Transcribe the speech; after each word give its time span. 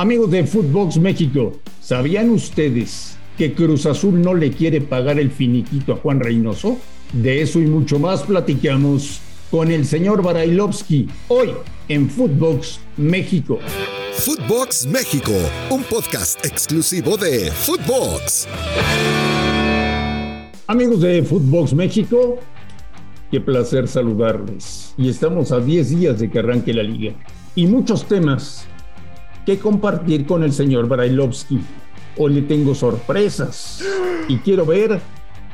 Amigos 0.00 0.30
de 0.30 0.46
Footbox 0.46 0.96
México, 0.98 1.54
¿sabían 1.80 2.30
ustedes 2.30 3.16
que 3.36 3.52
Cruz 3.52 3.84
Azul 3.84 4.22
no 4.22 4.32
le 4.32 4.52
quiere 4.52 4.80
pagar 4.80 5.18
el 5.18 5.32
finiquito 5.32 5.92
a 5.92 5.96
Juan 5.96 6.20
Reynoso? 6.20 6.78
De 7.12 7.42
eso 7.42 7.58
y 7.58 7.66
mucho 7.66 7.98
más 7.98 8.22
platicamos 8.22 9.18
con 9.50 9.72
el 9.72 9.84
señor 9.84 10.22
Barailovsky 10.22 11.08
hoy 11.26 11.50
en 11.88 12.08
Footbox 12.08 12.78
México. 12.96 13.58
Footbox 14.12 14.86
México, 14.86 15.32
un 15.68 15.82
podcast 15.82 16.46
exclusivo 16.46 17.16
de 17.16 17.50
Footbox. 17.50 18.46
Amigos 20.68 21.00
de 21.00 21.24
Footbox 21.24 21.74
México, 21.74 22.38
qué 23.32 23.40
placer 23.40 23.88
saludarles. 23.88 24.94
Y 24.96 25.08
estamos 25.08 25.50
a 25.50 25.58
10 25.58 25.90
días 25.90 26.20
de 26.20 26.30
que 26.30 26.38
arranque 26.38 26.72
la 26.72 26.84
liga. 26.84 27.14
Y 27.56 27.66
muchos 27.66 28.06
temas 28.06 28.68
que 29.48 29.58
compartir 29.58 30.26
con 30.26 30.42
el 30.42 30.52
señor 30.52 30.88
Brailovsky. 30.88 31.58
Hoy 32.18 32.34
le 32.34 32.42
tengo 32.42 32.74
sorpresas 32.74 33.82
y 34.28 34.36
quiero 34.40 34.66
ver 34.66 35.00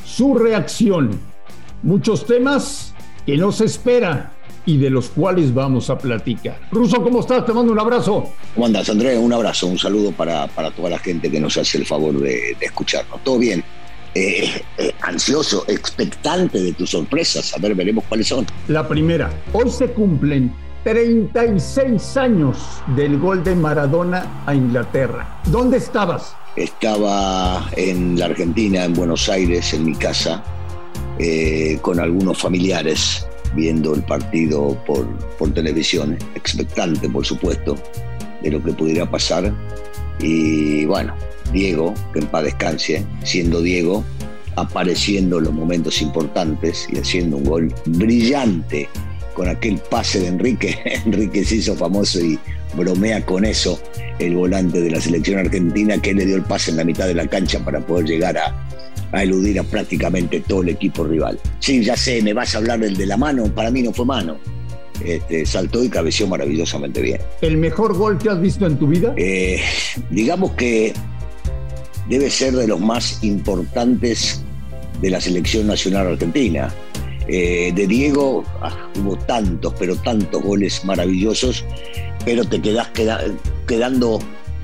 su 0.04 0.34
reacción. 0.34 1.10
Muchos 1.84 2.26
temas 2.26 2.92
que 3.24 3.36
no 3.36 3.52
se 3.52 3.66
espera 3.66 4.32
y 4.66 4.78
de 4.78 4.90
los 4.90 5.10
cuales 5.10 5.54
vamos 5.54 5.90
a 5.90 5.98
platicar. 5.98 6.58
Ruso, 6.72 7.04
¿cómo 7.04 7.20
estás? 7.20 7.46
Te 7.46 7.52
mando 7.52 7.70
un 7.70 7.78
abrazo. 7.78 8.32
¿Cómo 8.54 8.66
andas, 8.66 8.88
Andrés? 8.88 9.16
Un 9.16 9.32
abrazo, 9.32 9.68
un 9.68 9.78
saludo 9.78 10.10
para, 10.10 10.48
para 10.48 10.72
toda 10.72 10.90
la 10.90 10.98
gente 10.98 11.30
que 11.30 11.38
nos 11.38 11.56
hace 11.56 11.78
el 11.78 11.86
favor 11.86 12.18
de, 12.18 12.56
escucharnos. 12.60 13.22
¿Todo 13.22 13.38
bien? 13.38 13.62
Eh, 14.16 14.60
eh, 14.76 14.92
ansioso, 15.02 15.66
expectante 15.68 16.60
de 16.60 16.72
tus 16.72 16.90
sorpresas. 16.90 17.54
A 17.54 17.58
ver, 17.58 17.76
veremos 17.76 18.02
cuáles 18.08 18.26
son. 18.26 18.44
La 18.66 18.88
primera, 18.88 19.30
hoy 19.52 19.70
se 19.70 19.86
cumplen 19.92 20.52
36 20.84 22.16
años 22.18 22.58
del 22.94 23.18
gol 23.18 23.42
de 23.42 23.56
Maradona 23.56 24.44
a 24.44 24.54
Inglaterra. 24.54 25.40
¿Dónde 25.50 25.78
estabas? 25.78 26.36
Estaba 26.56 27.66
en 27.74 28.18
la 28.18 28.26
Argentina, 28.26 28.84
en 28.84 28.92
Buenos 28.92 29.30
Aires, 29.30 29.72
en 29.72 29.86
mi 29.86 29.94
casa, 29.94 30.44
eh, 31.18 31.78
con 31.80 31.98
algunos 32.00 32.38
familiares 32.38 33.26
viendo 33.56 33.94
el 33.94 34.02
partido 34.02 34.76
por, 34.84 35.06
por 35.38 35.54
televisión, 35.54 36.18
expectante, 36.34 37.08
por 37.08 37.24
supuesto, 37.24 37.76
de 38.42 38.50
lo 38.50 38.62
que 38.62 38.72
pudiera 38.74 39.10
pasar. 39.10 39.54
Y 40.20 40.84
bueno, 40.84 41.14
Diego, 41.50 41.94
que 42.12 42.18
en 42.18 42.26
paz 42.26 42.44
descanse, 42.44 43.06
siendo 43.22 43.62
Diego, 43.62 44.04
apareciendo 44.56 45.38
en 45.38 45.44
los 45.44 45.54
momentos 45.54 46.02
importantes 46.02 46.86
y 46.92 46.98
haciendo 46.98 47.38
un 47.38 47.44
gol 47.44 47.74
brillante 47.86 48.88
con 49.34 49.48
aquel 49.48 49.78
pase 49.78 50.20
de 50.20 50.28
Enrique. 50.28 50.78
Enrique 51.06 51.44
se 51.44 51.56
hizo 51.56 51.76
famoso 51.76 52.20
y 52.20 52.38
bromea 52.76 53.24
con 53.24 53.44
eso, 53.44 53.80
el 54.18 54.34
volante 54.34 54.80
de 54.80 54.90
la 54.90 55.00
selección 55.00 55.38
argentina, 55.38 56.00
que 56.00 56.14
le 56.14 56.26
dio 56.26 56.36
el 56.36 56.42
pase 56.42 56.70
en 56.70 56.78
la 56.78 56.84
mitad 56.84 57.06
de 57.06 57.14
la 57.14 57.26
cancha 57.26 57.64
para 57.64 57.80
poder 57.80 58.06
llegar 58.06 58.38
a, 58.38 59.22
eludir 59.22 59.60
a 59.60 59.62
prácticamente 59.62 60.40
todo 60.40 60.62
el 60.62 60.70
equipo 60.70 61.04
rival. 61.04 61.38
Sí, 61.60 61.84
ya 61.84 61.96
sé, 61.96 62.20
me 62.22 62.32
vas 62.32 62.54
a 62.54 62.58
hablar 62.58 62.80
del 62.80 62.96
de 62.96 63.06
la 63.06 63.16
mano, 63.16 63.44
para 63.54 63.70
mí 63.70 63.82
no 63.82 63.92
fue 63.92 64.06
mano. 64.06 64.36
Este, 65.04 65.44
saltó 65.44 65.82
y 65.82 65.88
cabeció 65.88 66.26
maravillosamente 66.26 67.00
bien. 67.00 67.20
¿El 67.40 67.56
mejor 67.56 67.96
gol 67.96 68.16
que 68.16 68.30
has 68.30 68.40
visto 68.40 68.66
en 68.66 68.76
tu 68.78 68.86
vida? 68.86 69.12
Eh, 69.16 69.60
digamos 70.10 70.52
que 70.52 70.92
debe 72.08 72.30
ser 72.30 72.54
de 72.54 72.68
los 72.68 72.80
más 72.80 73.22
importantes 73.22 74.42
de 75.00 75.10
la 75.10 75.20
selección 75.20 75.66
nacional 75.66 76.06
argentina. 76.06 76.72
Eh, 77.26 77.72
de 77.74 77.86
Diego 77.86 78.44
ah, 78.60 78.76
hubo 78.98 79.16
tantos, 79.16 79.74
pero 79.78 79.96
tantos 79.96 80.42
goles 80.42 80.84
maravillosos, 80.84 81.64
pero 82.24 82.44
te 82.44 82.60
quedas 82.60 82.88
quedando, 83.66 84.18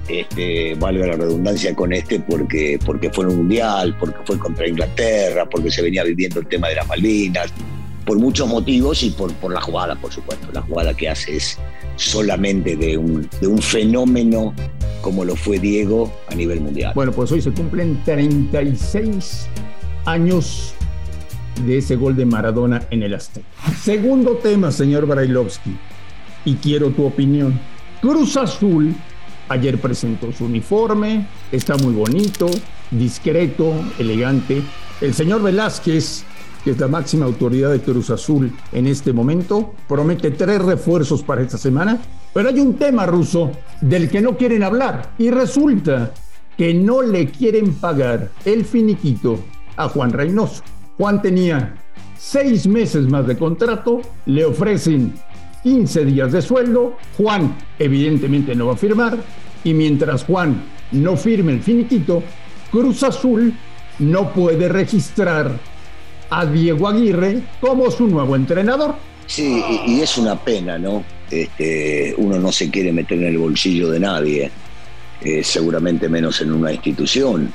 este, 0.09 0.75
valga 0.75 1.07
la 1.07 1.17
redundancia 1.17 1.75
con 1.75 1.93
este, 1.93 2.21
porque, 2.21 2.79
porque 2.85 3.11
fue 3.11 3.25
en 3.25 3.31
un 3.31 3.37
mundial, 3.39 3.97
porque 3.99 4.19
fue 4.25 4.39
contra 4.39 4.69
Inglaterra, 4.69 5.49
porque 5.49 5.71
se 5.71 5.83
venía 5.83 6.05
viviendo 6.05 6.41
el 6.41 6.47
tema 6.49 6.69
de 6.69 6.77
las 6.77 6.87
Malvinas, 6.87 7.53
por 8.05 8.19
muchos 8.19 8.47
motivos 8.49 9.03
y 9.03 9.11
por, 9.11 9.33
por 9.35 9.53
la 9.53 9.61
jugada, 9.61 9.95
por 9.97 10.13
supuesto. 10.13 10.49
La 10.53 10.63
jugada 10.63 10.95
que 10.95 11.09
hace 11.09 11.37
es 11.37 11.59
solamente 11.97 12.77
de 12.77 12.99
un, 12.99 13.29
de 13.41 13.47
un 13.47 13.59
fenómeno 13.59 14.55
como 15.01 15.25
lo 15.25 15.37
fue 15.37 15.59
Diego 15.59 16.13
a 16.29 16.35
nivel 16.35 16.61
mundial. 16.61 16.93
Bueno, 16.95 17.13
pues 17.13 17.33
hoy 17.33 17.41
se 17.41 17.53
cumplen 17.53 18.03
36 18.05 19.47
años 20.05 20.75
de 21.61 21.79
ese 21.79 21.97
gol 21.97 22.17
de 22.17 22.27
Maradona 22.27 22.83
en 22.91 23.03
el 23.03 23.15
Azteca. 23.15 23.47
Segundo 23.81 24.37
tema, 24.37 24.73
señor 24.73 25.07
Brailovsky, 25.07 25.77
y 26.45 26.55
quiero 26.57 26.91
tu 26.91 27.05
opinión. 27.05 27.59
Cruz 28.01 28.37
Azul 28.37 28.95
ayer 29.49 29.79
presentó 29.81 30.33
su 30.33 30.47
uniforme, 30.47 31.27
está 31.53 31.77
muy 31.77 31.93
bonito, 31.93 32.49
discreto, 32.91 33.75
elegante. 33.99 34.63
El 35.01 35.13
señor 35.13 35.43
Velázquez, 35.43 36.25
que 36.65 36.71
es 36.71 36.79
la 36.79 36.89
máxima 36.89 37.27
autoridad 37.27 37.71
de 37.73 37.81
Cruz 37.81 38.11
Azul 38.11 38.53
en 38.73 38.87
este 38.87 39.13
momento, 39.13 39.75
promete 39.89 40.31
tres 40.31 40.63
refuerzos 40.63 41.23
para 41.23 41.43
esta 41.43 41.59
semana. 41.59 41.99
Pero 42.33 42.49
hay 42.49 42.61
un 42.61 42.75
tema 42.75 43.07
ruso 43.07 43.51
del 43.81 44.09
que 44.09 44.21
no 44.21 44.37
quieren 44.37 44.63
hablar 44.63 45.15
y 45.19 45.31
resulta 45.31 46.13
que 46.57 46.73
no 46.73 47.03
le 47.03 47.31
quieren 47.31 47.75
pagar 47.75 48.31
el 48.45 48.65
finiquito 48.65 49.41
a 49.77 49.89
Juan 49.89 50.13
Reynoso. 50.13 50.63
Juan 51.01 51.23
tenía 51.23 51.73
seis 52.19 52.67
meses 52.67 53.07
más 53.07 53.27
de 53.27 53.39
contrato, 53.39 54.03
le 54.27 54.45
ofrecen 54.45 55.15
15 55.63 56.05
días 56.05 56.31
de 56.31 56.43
sueldo, 56.43 56.99
Juan 57.17 57.57
evidentemente 57.79 58.55
no 58.55 58.67
va 58.67 58.75
a 58.75 58.77
firmar, 58.77 59.17
y 59.65 59.73
mientras 59.73 60.25
Juan 60.25 60.63
no 60.93 61.17
firme 61.17 61.53
el 61.53 61.63
finiquito, 61.63 62.23
Cruz 62.71 63.03
Azul 63.03 63.55
no 63.99 64.31
puede 64.35 64.69
registrar 64.69 65.59
a 66.29 66.45
Diego 66.45 66.87
Aguirre 66.87 67.45
como 67.63 67.91
su 67.91 68.07
nuevo 68.07 68.37
entrenador. 68.37 68.95
Sí, 69.27 69.65
y, 69.87 70.03
es 70.03 70.19
una 70.19 70.39
pena, 70.39 70.77
¿no? 70.79 71.03
Este, 71.31 72.15
uno 72.19 72.39
no 72.39 72.53
se 72.53 72.69
quiere 72.69 72.93
meter 72.93 73.17
en 73.21 73.25
el 73.25 73.39
bolsillo 73.39 73.91
de 73.91 74.01
nadie, 74.01 74.51
eh, 75.23 75.43
seguramente 75.43 76.11
menos 76.11 76.43
en 76.43 76.53
una 76.53 76.71
institución. 76.71 77.51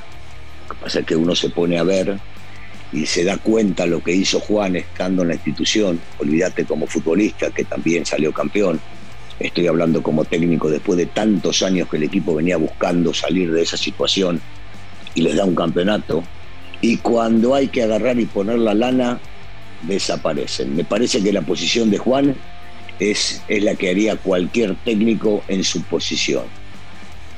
Lo 0.68 0.74
que 0.74 0.80
pasa 0.82 0.98
es 0.98 1.06
que 1.06 1.14
uno 1.14 1.36
se 1.36 1.50
pone 1.50 1.78
a 1.78 1.84
ver 1.84 2.18
y 2.92 3.06
se 3.06 3.24
da 3.24 3.36
cuenta 3.36 3.86
lo 3.86 4.02
que 4.02 4.12
hizo 4.12 4.40
Juan 4.40 4.76
estando 4.76 5.22
en 5.22 5.28
la 5.28 5.34
institución, 5.34 6.00
olvídate 6.18 6.64
como 6.64 6.86
futbolista 6.86 7.50
que 7.50 7.64
también 7.64 8.06
salió 8.06 8.32
campeón, 8.32 8.80
estoy 9.38 9.66
hablando 9.66 10.02
como 10.02 10.24
técnico 10.24 10.70
después 10.70 10.96
de 10.96 11.06
tantos 11.06 11.62
años 11.62 11.88
que 11.88 11.96
el 11.96 12.04
equipo 12.04 12.34
venía 12.34 12.56
buscando 12.56 13.12
salir 13.12 13.52
de 13.52 13.62
esa 13.62 13.76
situación 13.76 14.40
y 15.14 15.22
les 15.22 15.36
da 15.36 15.44
un 15.44 15.54
campeonato, 15.54 16.22
y 16.80 16.98
cuando 16.98 17.54
hay 17.54 17.68
que 17.68 17.82
agarrar 17.82 18.20
y 18.20 18.26
poner 18.26 18.58
la 18.58 18.74
lana, 18.74 19.18
desaparecen. 19.82 20.76
Me 20.76 20.84
parece 20.84 21.22
que 21.22 21.32
la 21.32 21.40
posición 21.40 21.90
de 21.90 21.98
Juan 21.98 22.36
es, 23.00 23.42
es 23.48 23.62
la 23.62 23.74
que 23.74 23.90
haría 23.90 24.16
cualquier 24.16 24.76
técnico 24.84 25.42
en 25.48 25.64
su 25.64 25.82
posición. 25.82 26.44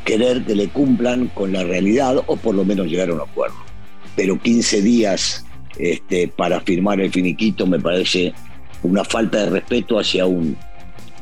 Querer 0.04 0.44
que 0.44 0.56
le 0.56 0.68
cumplan 0.68 1.28
con 1.28 1.52
la 1.52 1.62
realidad 1.62 2.22
o 2.26 2.36
por 2.36 2.54
lo 2.54 2.64
menos 2.64 2.88
llegar 2.88 3.10
a 3.10 3.14
un 3.14 3.20
acuerdo 3.20 3.67
pero 4.18 4.36
15 4.36 4.82
días 4.82 5.44
este, 5.78 6.26
para 6.26 6.60
firmar 6.60 7.00
el 7.00 7.12
finiquito 7.12 7.68
me 7.68 7.78
parece 7.78 8.34
una 8.82 9.04
falta 9.04 9.44
de 9.44 9.50
respeto 9.50 9.96
hacia 9.96 10.26
un 10.26 10.56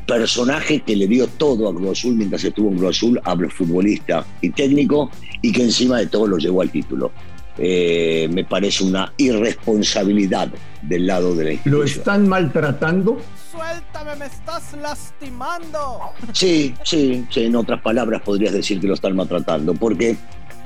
personaje 0.07 0.79
que 0.79 0.95
le 0.95 1.05
dio 1.05 1.27
todo 1.27 1.69
a 1.69 1.75
Cruz 1.75 1.99
Azul 1.99 2.15
mientras 2.15 2.43
estuvo 2.43 2.71
en 2.71 2.77
Cruz 2.79 2.97
Azul, 2.97 3.21
hablo 3.23 3.51
futbolista 3.51 4.25
y 4.41 4.49
técnico, 4.49 5.11
y 5.43 5.51
que 5.51 5.61
encima 5.61 5.99
de 5.99 6.07
todo 6.07 6.25
lo 6.25 6.37
llevó 6.39 6.63
al 6.63 6.71
título. 6.71 7.11
Eh, 7.59 8.27
me 8.33 8.43
parece 8.43 8.83
una 8.83 9.13
irresponsabilidad 9.17 10.49
del 10.81 11.05
lado 11.05 11.35
de 11.35 11.43
la 11.43 11.51
institución. 11.51 11.79
¿Lo 11.79 11.85
están 11.85 12.27
maltratando? 12.27 13.21
Suéltame, 13.51 14.15
me 14.15 14.25
estás 14.25 14.73
lastimando. 14.81 15.99
Sí, 16.33 16.73
sí, 16.83 17.27
sí, 17.29 17.43
en 17.43 17.55
otras 17.55 17.79
palabras 17.81 18.23
podrías 18.23 18.53
decir 18.53 18.79
que 18.79 18.87
lo 18.87 18.95
están 18.95 19.15
maltratando, 19.15 19.75
porque 19.75 20.17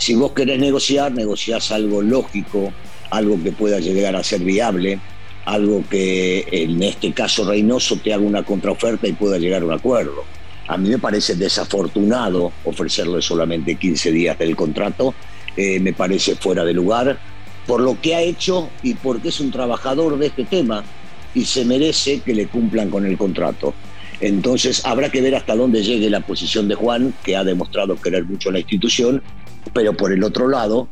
si 0.01 0.15
vos 0.15 0.31
querés 0.31 0.57
negociar, 0.57 1.11
negociás 1.11 1.71
algo 1.71 2.01
lógico, 2.01 2.73
algo 3.11 3.37
que 3.43 3.51
pueda 3.51 3.79
llegar 3.79 4.15
a 4.15 4.23
ser 4.23 4.41
viable, 4.41 4.99
algo 5.45 5.83
que 5.87 6.43
en 6.51 6.81
este 6.81 7.13
caso 7.13 7.47
Reynoso 7.47 7.97
te 7.97 8.11
haga 8.11 8.23
una 8.23 8.41
contraoferta 8.41 9.07
y 9.07 9.13
pueda 9.13 9.37
llegar 9.37 9.61
a 9.61 9.65
un 9.65 9.73
acuerdo. 9.73 10.23
A 10.67 10.75
mí 10.75 10.89
me 10.89 10.97
parece 10.97 11.35
desafortunado 11.35 12.51
ofrecerle 12.63 13.21
solamente 13.21 13.75
15 13.75 14.11
días 14.11 14.39
del 14.39 14.55
contrato, 14.55 15.13
eh, 15.55 15.79
me 15.79 15.93
parece 15.93 16.35
fuera 16.35 16.65
de 16.65 16.73
lugar 16.73 17.19
por 17.67 17.79
lo 17.79 18.01
que 18.01 18.15
ha 18.15 18.21
hecho 18.21 18.71
y 18.81 18.95
porque 18.95 19.29
es 19.29 19.39
un 19.39 19.51
trabajador 19.51 20.17
de 20.17 20.27
este 20.27 20.45
tema 20.45 20.83
y 21.35 21.45
se 21.45 21.63
merece 21.63 22.21
que 22.21 22.33
le 22.33 22.47
cumplan 22.47 22.89
con 22.89 23.05
el 23.05 23.19
contrato. 23.19 23.75
Entonces 24.19 24.83
habrá 24.83 25.11
que 25.11 25.21
ver 25.21 25.35
hasta 25.35 25.55
dónde 25.55 25.83
llegue 25.83 26.09
la 26.09 26.21
posición 26.21 26.67
de 26.67 26.73
Juan, 26.73 27.13
que 27.23 27.35
ha 27.35 27.43
demostrado 27.43 28.01
querer 28.01 28.25
mucho 28.25 28.49
la 28.51 28.59
institución, 28.59 29.21
pero 29.73 29.93
por 29.93 30.11
el 30.11 30.23
otro 30.23 30.47
lado, 30.47 30.87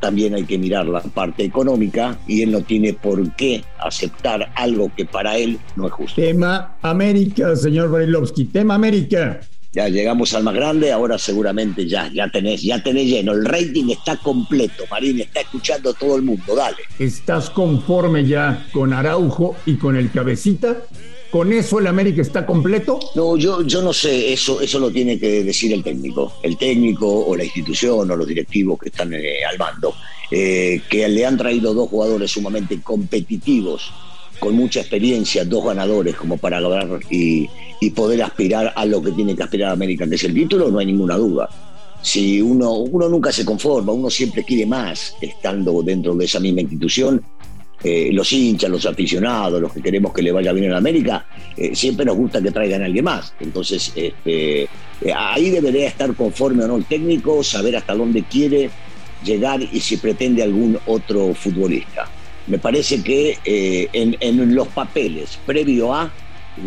también 0.00 0.34
hay 0.34 0.44
que 0.44 0.58
mirar 0.58 0.86
la 0.86 1.00
parte 1.00 1.44
económica 1.44 2.18
y 2.26 2.42
él 2.42 2.52
no 2.52 2.60
tiene 2.60 2.92
por 2.92 3.34
qué 3.36 3.64
aceptar 3.78 4.52
algo 4.54 4.90
que 4.94 5.06
para 5.06 5.38
él 5.38 5.58
no 5.76 5.86
es 5.86 5.92
justo. 5.92 6.20
Tema 6.20 6.76
América, 6.82 7.56
señor 7.56 7.90
Barilovsky. 7.90 8.44
Tema 8.44 8.74
América. 8.74 9.40
Ya 9.72 9.88
llegamos 9.88 10.34
al 10.34 10.44
más 10.44 10.54
grande, 10.54 10.92
ahora 10.92 11.18
seguramente 11.18 11.88
ya, 11.88 12.08
ya 12.12 12.28
tenés, 12.28 12.62
ya 12.62 12.80
tenés 12.82 13.06
lleno. 13.06 13.32
El 13.32 13.44
rating 13.44 13.88
está 13.88 14.16
completo, 14.18 14.84
Marín, 14.88 15.20
está 15.20 15.40
escuchando 15.40 15.92
todo 15.94 16.16
el 16.16 16.22
mundo, 16.22 16.54
dale. 16.54 16.76
¿Estás 16.98 17.50
conforme 17.50 18.24
ya 18.24 18.68
con 18.72 18.92
Araujo 18.92 19.56
y 19.66 19.74
con 19.74 19.96
el 19.96 20.12
cabecita? 20.12 20.76
¿Con 21.34 21.52
eso 21.52 21.80
el 21.80 21.88
América 21.88 22.22
está 22.22 22.46
completo? 22.46 23.00
No, 23.16 23.36
yo, 23.36 23.62
yo 23.62 23.82
no 23.82 23.92
sé, 23.92 24.32
eso, 24.32 24.60
eso 24.60 24.78
lo 24.78 24.92
tiene 24.92 25.18
que 25.18 25.42
decir 25.42 25.72
el 25.72 25.82
técnico. 25.82 26.34
El 26.44 26.56
técnico 26.56 27.08
o 27.08 27.36
la 27.36 27.42
institución 27.42 28.08
o 28.08 28.14
los 28.14 28.28
directivos 28.28 28.78
que 28.78 28.90
están 28.90 29.12
eh, 29.14 29.44
al 29.44 29.58
mando. 29.58 29.96
Eh, 30.30 30.82
que 30.88 31.08
le 31.08 31.26
han 31.26 31.36
traído 31.36 31.74
dos 31.74 31.88
jugadores 31.88 32.30
sumamente 32.30 32.80
competitivos, 32.80 33.90
con 34.38 34.54
mucha 34.54 34.78
experiencia, 34.78 35.44
dos 35.44 35.64
ganadores 35.64 36.14
como 36.14 36.36
para 36.36 36.60
lograr 36.60 37.00
y, 37.10 37.50
poder 37.96 38.22
aspirar 38.22 38.72
a 38.76 38.86
lo 38.86 39.02
que 39.02 39.10
tiene 39.10 39.34
que 39.34 39.42
aspirar 39.42 39.72
América, 39.72 40.06
que 40.06 40.14
es 40.14 40.22
el 40.22 40.34
título, 40.34 40.70
no 40.70 40.78
hay 40.78 40.86
ninguna 40.86 41.16
duda. 41.16 41.48
Si 42.00 42.40
uno, 42.40 42.74
uno 42.74 43.08
nunca 43.08 43.32
se 43.32 43.44
conforma, 43.44 43.92
uno 43.92 44.08
siempre 44.08 44.44
quiere 44.44 44.66
más 44.66 45.16
estando 45.20 45.82
dentro 45.82 46.14
de 46.14 46.26
esa 46.26 46.38
misma 46.38 46.60
institución. 46.60 47.20
Eh, 47.84 48.08
los 48.14 48.32
hinchas, 48.32 48.70
los 48.70 48.86
aficionados, 48.86 49.60
los 49.60 49.70
que 49.70 49.82
queremos 49.82 50.14
que 50.14 50.22
le 50.22 50.32
vaya 50.32 50.54
bien 50.54 50.72
a 50.72 50.78
América, 50.78 51.26
eh, 51.54 51.76
siempre 51.76 52.06
nos 52.06 52.16
gusta 52.16 52.40
que 52.40 52.50
traigan 52.50 52.80
a 52.80 52.86
alguien 52.86 53.04
más. 53.04 53.34
Entonces, 53.38 53.92
este, 53.94 54.62
eh, 54.62 54.68
ahí 55.14 55.50
debería 55.50 55.88
estar 55.88 56.14
conforme 56.14 56.64
o 56.64 56.68
no 56.68 56.76
el 56.76 56.86
técnico, 56.86 57.44
saber 57.44 57.76
hasta 57.76 57.94
dónde 57.94 58.22
quiere 58.22 58.70
llegar 59.22 59.60
y 59.60 59.80
si 59.80 59.98
pretende 59.98 60.42
algún 60.42 60.78
otro 60.86 61.34
futbolista. 61.34 62.08
Me 62.46 62.58
parece 62.58 63.02
que 63.02 63.38
en, 63.92 64.16
en 64.20 64.54
los 64.54 64.68
papeles, 64.68 65.38
previo 65.44 65.94
a, 65.94 66.10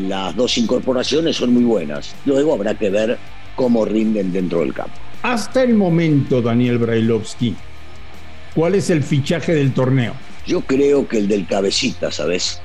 las 0.08 0.36
dos 0.36 0.58
incorporaciones 0.58 1.36
son 1.36 1.52
muy 1.52 1.64
buenas. 1.64 2.14
Luego 2.26 2.54
habrá 2.54 2.76
que 2.76 2.90
ver 2.92 3.18
cómo 3.56 3.86
rinden 3.86 4.32
dentro 4.32 4.60
del 4.60 4.74
campo. 4.74 4.94
Hasta 5.24 5.64
el 5.64 5.74
momento, 5.74 6.42
Daniel 6.42 6.78
Brailovsky, 6.78 7.56
¿cuál 8.54 8.76
es 8.76 8.90
el 8.90 9.04
fichaje 9.04 9.54
del 9.54 9.72
torneo? 9.74 10.14
Yo 10.48 10.62
creo 10.62 11.08
que 11.08 11.18
el 11.18 11.28
del 11.28 11.46
cabecita, 11.46 12.12
¿sabes? 12.12 12.62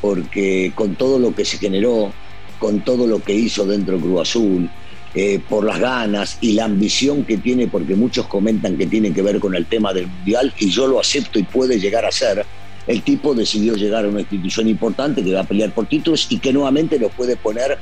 Porque 0.00 0.72
con 0.74 0.94
todo 0.96 1.18
lo 1.18 1.34
que 1.34 1.44
se 1.44 1.56
generó, 1.56 2.12
con 2.58 2.80
todo 2.82 3.06
lo 3.06 3.22
que 3.22 3.34
hizo 3.34 3.66
dentro 3.66 3.94
del 3.94 4.02
Cruz 4.02 4.20
Azul, 4.20 4.70
eh, 5.14 5.40
por 5.48 5.64
las 5.64 5.78
ganas 5.78 6.38
y 6.40 6.52
la 6.52 6.64
ambición 6.64 7.24
que 7.24 7.38
tiene, 7.38 7.68
porque 7.68 7.94
muchos 7.94 8.26
comentan 8.26 8.76
que 8.76 8.86
tiene 8.86 9.12
que 9.12 9.22
ver 9.22 9.40
con 9.40 9.54
el 9.54 9.66
tema 9.66 9.92
del 9.92 10.06
Mundial, 10.06 10.52
y 10.58 10.70
yo 10.70 10.86
lo 10.86 11.00
acepto 11.00 11.38
y 11.38 11.42
puede 11.42 11.78
llegar 11.78 12.04
a 12.04 12.12
ser, 12.12 12.44
el 12.86 13.02
tipo 13.02 13.34
decidió 13.34 13.74
llegar 13.76 14.04
a 14.04 14.08
una 14.08 14.20
institución 14.20 14.68
importante 14.68 15.22
que 15.22 15.32
va 15.32 15.40
a 15.40 15.44
pelear 15.44 15.72
por 15.72 15.86
títulos 15.86 16.26
y 16.30 16.38
que 16.38 16.52
nuevamente 16.52 16.98
lo 16.98 17.08
puede 17.10 17.36
poner 17.36 17.78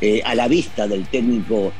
eh, 0.00 0.22
a 0.24 0.34
la 0.34 0.48
vista 0.48 0.88
del 0.88 1.06
técnico 1.06 1.72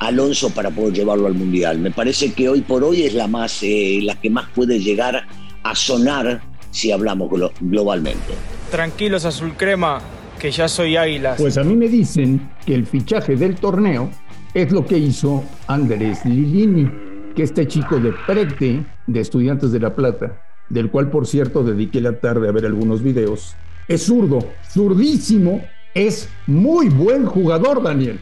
Alonso 0.00 0.50
para 0.50 0.70
poder 0.70 0.94
llevarlo 0.94 1.26
al 1.26 1.34
mundial. 1.34 1.78
Me 1.78 1.90
parece 1.90 2.32
que 2.32 2.48
hoy 2.48 2.62
por 2.62 2.84
hoy 2.84 3.02
es 3.02 3.14
la 3.14 3.26
más, 3.26 3.62
eh, 3.62 4.00
la 4.02 4.16
que 4.16 4.30
más 4.30 4.48
puede 4.54 4.80
llegar 4.80 5.26
a 5.62 5.74
sonar 5.74 6.42
si 6.70 6.92
hablamos 6.92 7.30
globalmente. 7.60 8.34
Tranquilos 8.70 9.24
azul 9.24 9.54
crema, 9.56 10.00
que 10.38 10.50
ya 10.50 10.68
soy 10.68 10.96
águilas. 10.96 11.40
Pues 11.40 11.58
a 11.58 11.64
mí 11.64 11.76
me 11.76 11.88
dicen 11.88 12.50
que 12.64 12.74
el 12.74 12.86
fichaje 12.86 13.36
del 13.36 13.56
torneo 13.56 14.10
es 14.54 14.72
lo 14.72 14.86
que 14.86 14.98
hizo 14.98 15.44
Andrés 15.66 16.24
Lilini, 16.24 16.90
que 17.34 17.42
este 17.42 17.66
chico 17.66 17.98
de 17.98 18.12
prete 18.26 18.84
de 19.06 19.20
Estudiantes 19.20 19.72
de 19.72 19.80
La 19.80 19.94
Plata 19.94 20.40
del 20.70 20.90
cual 20.90 21.10
por 21.10 21.26
cierto 21.26 21.62
dediqué 21.62 22.00
la 22.00 22.18
tarde 22.18 22.48
a 22.48 22.52
ver 22.52 22.64
algunos 22.64 23.02
videos, 23.02 23.54
es 23.88 24.04
zurdo, 24.04 24.38
zurdísimo, 24.72 25.62
es 25.94 26.28
muy 26.46 26.88
buen 26.88 27.26
jugador, 27.26 27.82
Daniel. 27.82 28.20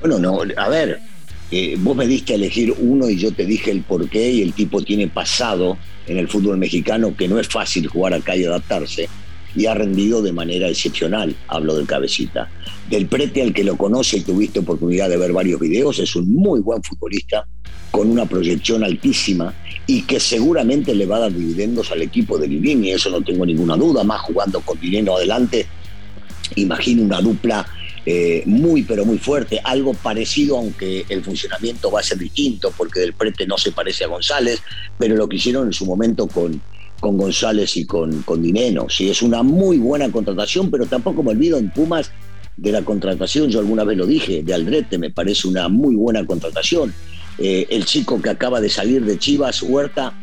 Bueno, 0.00 0.18
no, 0.18 0.40
a 0.56 0.68
ver, 0.68 0.98
eh, 1.50 1.76
vos 1.78 1.96
me 1.96 2.06
diste 2.06 2.32
a 2.32 2.36
elegir 2.36 2.74
uno 2.78 3.08
y 3.08 3.16
yo 3.16 3.32
te 3.32 3.44
dije 3.44 3.70
el 3.70 3.82
por 3.82 4.08
qué 4.08 4.30
y 4.30 4.42
el 4.42 4.52
tipo 4.52 4.82
tiene 4.82 5.08
pasado 5.08 5.78
en 6.06 6.18
el 6.18 6.28
fútbol 6.28 6.58
mexicano 6.58 7.16
que 7.16 7.28
no 7.28 7.38
es 7.38 7.48
fácil 7.48 7.86
jugar 7.86 8.14
acá 8.14 8.36
y 8.36 8.44
adaptarse 8.44 9.08
y 9.54 9.66
ha 9.66 9.74
rendido 9.74 10.20
de 10.22 10.32
manera 10.32 10.68
excepcional, 10.68 11.34
hablo 11.48 11.76
del 11.76 11.86
cabecita. 11.86 12.50
Del 12.90 13.06
prete 13.06 13.42
al 13.42 13.54
que 13.54 13.64
lo 13.64 13.76
conoce 13.76 14.18
y 14.18 14.20
tuviste 14.20 14.58
oportunidad 14.58 15.08
de 15.08 15.16
ver 15.16 15.32
varios 15.32 15.58
videos, 15.58 15.98
es 15.98 16.14
un 16.14 16.28
muy 16.28 16.60
buen 16.60 16.82
futbolista, 16.82 17.46
con 17.90 18.10
una 18.10 18.26
proyección 18.26 18.84
altísima 18.84 19.54
y 19.86 20.02
que 20.02 20.20
seguramente 20.20 20.94
le 20.94 21.06
va 21.06 21.16
a 21.16 21.20
dar 21.20 21.32
dividendos 21.32 21.90
al 21.92 22.02
equipo 22.02 22.36
de 22.36 22.46
y 22.46 22.90
eso 22.90 23.08
no 23.08 23.22
tengo 23.22 23.46
ninguna 23.46 23.76
duda, 23.76 24.04
más 24.04 24.20
jugando 24.20 24.60
con 24.60 24.78
dinero 24.78 25.16
adelante, 25.16 25.66
imagino 26.56 27.02
una 27.02 27.20
dupla 27.20 27.66
eh, 28.08 28.44
muy 28.46 28.84
pero 28.84 29.04
muy 29.04 29.18
fuerte, 29.18 29.60
algo 29.64 29.92
parecido, 29.92 30.56
aunque 30.56 31.04
el 31.08 31.24
funcionamiento 31.24 31.90
va 31.90 32.00
a 32.00 32.04
ser 32.04 32.18
distinto, 32.18 32.72
porque 32.76 33.00
del 33.00 33.14
prete 33.14 33.46
no 33.46 33.58
se 33.58 33.72
parece 33.72 34.04
a 34.04 34.06
González, 34.06 34.62
pero 34.96 35.16
lo 35.16 35.28
que 35.28 35.36
hicieron 35.36 35.66
en 35.66 35.72
su 35.72 35.84
momento 35.84 36.28
con, 36.28 36.62
con 37.00 37.18
González 37.18 37.76
y 37.76 37.84
con, 37.84 38.22
con 38.22 38.42
Dineno. 38.42 38.88
Sí, 38.88 39.10
es 39.10 39.22
una 39.22 39.42
muy 39.42 39.78
buena 39.78 40.10
contratación, 40.12 40.70
pero 40.70 40.86
tampoco 40.86 41.24
me 41.24 41.32
olvido 41.32 41.58
en 41.58 41.70
Pumas 41.70 42.12
de 42.56 42.72
la 42.72 42.82
contratación, 42.82 43.50
yo 43.50 43.58
alguna 43.58 43.84
vez 43.84 43.98
lo 43.98 44.06
dije, 44.06 44.42
de 44.42 44.54
Aldrete, 44.54 44.98
me 44.98 45.10
parece 45.10 45.48
una 45.48 45.68
muy 45.68 45.94
buena 45.94 46.24
contratación. 46.24 46.94
Eh, 47.38 47.66
el 47.70 47.84
chico 47.84 48.22
que 48.22 48.30
acaba 48.30 48.60
de 48.60 48.70
salir 48.70 49.04
de 49.04 49.18
Chivas, 49.18 49.62
Huerta, 49.62 50.14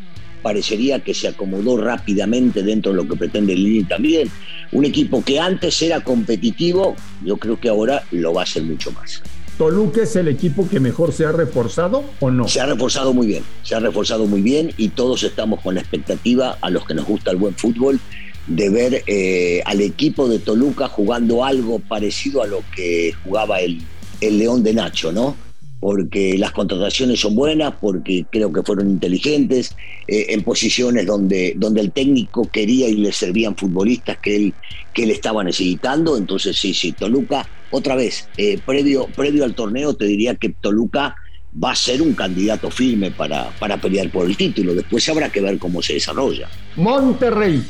parecería 0.44 1.00
que 1.00 1.16
se 1.16 1.28
acomodó 1.28 1.78
rápidamente 1.78 2.62
dentro 2.62 2.92
de 2.92 2.98
lo 2.98 3.08
que 3.08 3.16
pretende 3.16 3.56
Lini 3.56 3.86
también. 3.86 4.30
Un 4.72 4.86
equipo 4.86 5.24
que 5.24 5.40
antes 5.40 5.82
era 5.82 6.02
competitivo, 6.02 6.96
yo 7.24 7.38
creo 7.38 7.60
que 7.60 7.70
ahora 7.70 8.04
lo 8.12 8.34
va 8.34 8.44
a 8.44 8.46
ser 8.46 8.64
mucho 8.64 8.92
más. 8.92 9.24
¿Toluca 9.58 10.02
es 10.02 10.16
el 10.16 10.28
equipo 10.28 10.68
que 10.68 10.80
mejor 10.80 11.14
se 11.14 11.26
ha 11.26 11.32
reforzado 11.32 12.04
o 12.20 12.32
no? 12.32 12.48
Se 12.48 12.60
ha 12.60 12.66
reforzado 12.66 13.14
muy 13.14 13.28
bien, 13.28 13.44
se 13.62 13.76
ha 13.76 13.80
reforzado 13.80 14.26
muy 14.26 14.42
bien 14.42 14.72
y 14.78 14.90
todos 14.90 15.24
estamos 15.24 15.62
con 15.62 15.76
la 15.76 15.82
expectativa, 15.82 16.58
a 16.60 16.70
los 16.70 16.86
que 16.86 16.96
nos 16.96 17.06
gusta 17.06 17.32
el 17.32 17.38
buen 17.38 17.56
fútbol, 17.56 18.00
de 18.48 18.70
ver 18.70 19.04
eh, 19.08 19.62
al 19.66 19.82
equipo 19.82 20.28
de 20.28 20.40
Toluca 20.40 20.88
jugando 20.88 21.46
algo 21.46 21.80
parecido 21.80 22.42
a 22.42 22.48
lo 22.48 22.64
que 22.76 23.14
jugaba 23.24 23.60
el, 23.60 23.82
el 24.22 24.40
León 24.40 24.64
de 24.64 24.74
Nacho, 24.74 25.12
¿no? 25.12 25.36
Porque 25.84 26.38
las 26.38 26.54
contrataciones 26.54 27.20
son 27.20 27.36
buenas, 27.36 27.74
porque 27.82 28.26
creo 28.30 28.54
que 28.54 28.64
fueron 28.64 28.90
inteligentes, 28.90 29.76
eh, 30.08 30.28
en 30.30 30.42
posiciones 30.42 31.06
donde, 31.06 31.56
donde 31.58 31.82
el 31.82 31.92
técnico 31.92 32.48
quería 32.50 32.88
y 32.88 32.96
le 32.96 33.12
servían 33.12 33.58
futbolistas 33.58 34.18
que 34.20 34.34
él, 34.34 34.54
que 34.94 35.04
él 35.04 35.12
estaba 35.12 35.44
necesitando. 35.44 36.16
Entonces, 36.16 36.56
sí, 36.56 36.74
sí, 36.74 36.94
Toluca, 36.94 37.46
otra 37.70 37.98
vez, 37.98 38.30
eh, 38.38 38.58
previo, 38.66 39.10
al 39.44 39.56
torneo, 39.56 39.94
te 39.94 40.06
diría 40.06 40.36
que 40.36 40.56
Toluca 40.62 41.18
va 41.62 41.72
a 41.72 41.76
ser 41.76 42.02
un 42.02 42.14
candidato 42.14 42.72
firme 42.72 43.12
para, 43.12 43.50
para 43.60 43.76
pelear 43.76 44.10
por 44.10 44.26
el 44.26 44.38
título. 44.38 44.74
Después 44.74 45.10
habrá 45.10 45.34
que 45.34 45.42
ver 45.42 45.58
cómo 45.60 45.82
se 45.82 45.96
desarrolla. 45.96 46.48
Monterrey, 46.78 47.62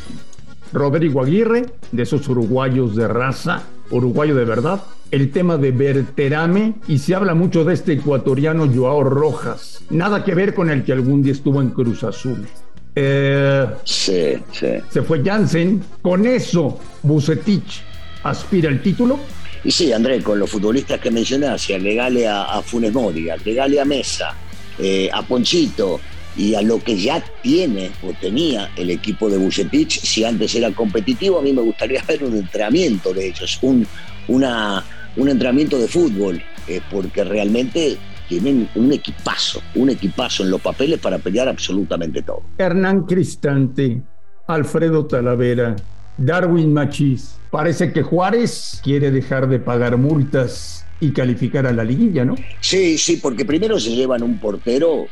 Rodrigo 0.72 1.24
Aguirre, 1.24 1.66
de 1.92 2.04
esos 2.04 2.30
uruguayos 2.30 2.96
de 2.96 3.08
raza, 3.08 3.64
uruguayo 3.94 4.36
de 4.36 4.46
verdad, 4.46 4.82
el 5.12 5.32
tema 5.32 5.58
de 5.58 5.72
Berterame 5.72 6.74
y 6.88 6.98
se 6.98 7.16
habla 7.16 7.34
mucho 7.36 7.64
de 7.64 7.74
este 7.74 7.94
ecuatoriano 7.94 8.70
Joao 8.74 9.04
Rojas. 9.04 9.84
Nada 9.90 10.24
que 10.24 10.34
ver 10.34 10.54
con 10.54 10.70
el 10.70 10.84
que 10.84 10.92
algún 10.92 11.24
día 11.24 11.34
estuvo 11.34 11.62
en 11.62 11.70
Cruz 11.70 12.04
Azul. 12.04 12.46
Eh, 12.96 13.66
sí, 13.84 14.34
sí. 14.52 14.68
Se 14.90 15.02
fue 15.04 15.24
Jansen. 15.24 15.84
Con 16.02 16.26
eso, 16.26 16.80
Bucetich 17.04 17.84
aspira 18.24 18.70
al 18.70 18.82
título. 18.82 19.20
Y 19.64 19.72
sí, 19.72 19.94
André, 19.94 20.22
con 20.22 20.40
los 20.40 20.50
futbolistas 20.50 21.00
que 21.00 21.10
mencionaste, 21.10 21.76
agregale 21.76 22.28
a, 22.28 22.44
a 22.44 22.62
Funes 22.62 22.92
Mori, 22.92 23.30
agregale 23.30 23.80
a 23.80 23.86
Mesa, 23.86 24.36
eh, 24.78 25.10
a 25.12 25.22
Ponchito 25.22 26.00
y 26.36 26.56
a 26.56 26.62
lo 26.62 26.80
que 26.80 26.98
ya 26.98 27.24
tiene 27.42 27.92
o 28.02 28.14
tenía 28.14 28.70
el 28.76 28.90
equipo 28.90 29.30
de 29.30 29.38
Bucetich, 29.38 30.00
si 30.02 30.24
antes 30.24 30.56
era 30.56 30.72
competitivo, 30.72 31.40
a 31.40 31.42
mí 31.42 31.54
me 31.54 31.62
gustaría 31.62 32.02
ver 32.08 32.24
un 32.24 32.38
entrenamiento 32.38 33.14
de 33.14 33.28
ellos, 33.28 33.60
un, 33.62 33.86
una, 34.28 34.84
un 35.16 35.30
entrenamiento 35.30 35.78
de 35.78 35.88
fútbol, 35.88 36.42
eh, 36.68 36.82
porque 36.92 37.24
realmente 37.24 37.98
tienen 38.28 38.70
un 38.76 38.92
equipazo, 38.92 39.62
un 39.76 39.90
equipazo 39.90 40.44
en 40.44 40.50
los 40.50 40.62
papeles 40.62 41.00
para 41.00 41.20
pelear 41.20 41.48
absolutamente 41.48 42.22
todo. 42.22 42.42
Hernán 42.58 43.06
Cristante, 43.06 44.02
Alfredo 44.48 45.06
Talavera, 45.06 45.76
Darwin 46.18 46.74
Machís. 46.74 47.38
Parece 47.52 47.92
que 47.92 48.02
Juárez 48.02 48.80
quiere 48.84 49.12
dejar 49.12 49.48
de 49.48 49.60
pagar 49.60 49.98
multas 49.98 50.86
y 51.00 51.12
calificar 51.12 51.68
a 51.68 51.74
la 51.74 51.84
liguilla, 51.84 52.24
¿no? 52.24 52.36
Sí, 52.62 52.98
sí, 52.98 53.18
porque 53.18 53.46
primero 53.46 53.80
se 53.80 53.92
llevan 53.92 54.24
un 54.24 54.40
portero 54.40 55.08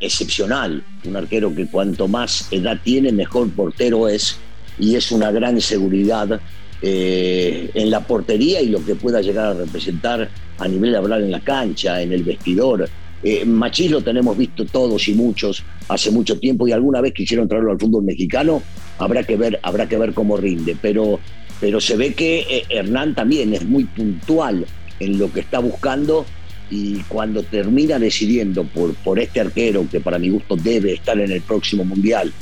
excepcional, 0.00 0.82
un 1.04 1.16
arquero 1.16 1.54
que 1.54 1.66
cuanto 1.66 2.08
más 2.08 2.48
edad 2.50 2.78
tiene, 2.82 3.12
mejor 3.12 3.50
portero 3.50 4.08
es, 4.08 4.38
y 4.78 4.94
es 4.94 5.10
una 5.12 5.30
gran 5.30 5.60
seguridad 5.60 6.40
eh, 6.82 7.70
en 7.72 7.90
la 7.90 8.00
portería 8.00 8.60
y 8.60 8.68
lo 8.68 8.84
que 8.84 8.94
pueda 8.94 9.22
llegar 9.22 9.46
a 9.46 9.54
representar 9.54 10.28
a 10.58 10.68
nivel 10.68 10.92
de 10.92 10.98
hablar 10.98 11.22
en 11.22 11.30
la 11.30 11.40
cancha, 11.40 12.02
en 12.02 12.12
el 12.12 12.22
vestidor. 12.22 12.88
Eh, 13.22 13.44
Machís 13.44 13.90
lo 13.90 14.02
tenemos 14.02 14.36
visto 14.36 14.66
todos 14.66 15.08
y 15.08 15.14
muchos 15.14 15.64
hace 15.88 16.10
mucho 16.10 16.38
tiempo 16.38 16.68
y 16.68 16.72
alguna 16.72 17.00
vez 17.00 17.14
quisieron 17.14 17.48
traerlo 17.48 17.72
al 17.72 17.80
fútbol 17.80 18.04
mexicano, 18.04 18.62
habrá 18.98 19.24
que 19.24 19.36
ver, 19.36 19.58
habrá 19.62 19.88
que 19.88 19.96
ver 19.96 20.12
cómo 20.12 20.36
rinde, 20.36 20.76
pero, 20.80 21.18
pero 21.60 21.80
se 21.80 21.96
ve 21.96 22.12
que 22.12 22.40
eh, 22.40 22.64
Hernán 22.68 23.14
también 23.14 23.54
es 23.54 23.64
muy 23.64 23.84
puntual 23.84 24.66
en 25.00 25.18
lo 25.18 25.32
que 25.32 25.40
está 25.40 25.60
buscando 25.60 26.26
y 26.70 27.00
cuando 27.02 27.42
termina 27.42 27.98
decidiendo 27.98 28.64
por, 28.64 28.94
por 28.96 29.18
este 29.18 29.40
arquero, 29.40 29.86
que 29.90 30.00
para 30.00 30.18
mi 30.18 30.30
gusto 30.30 30.56
debe 30.56 30.94
estar 30.94 31.18
en 31.18 31.30
el 31.30 31.42
próximo 31.42 31.84
Mundial, 31.84 32.32